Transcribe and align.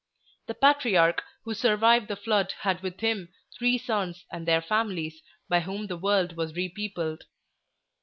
The 0.47 0.55
patriarch 0.55 1.21
who 1.43 1.53
survived 1.53 2.07
the 2.07 2.15
Flood 2.15 2.55
had 2.61 2.81
with 2.81 3.01
him 3.01 3.29
three 3.55 3.77
sons, 3.77 4.25
and 4.31 4.47
their 4.47 4.59
families, 4.59 5.21
by 5.47 5.59
whom 5.59 5.85
the 5.85 5.95
world 5.95 6.35
was 6.35 6.55
repeopled. 6.55 7.25